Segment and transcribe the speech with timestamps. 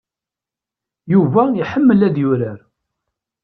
[1.13, 2.59] Yuba iḥemmel ad yurar.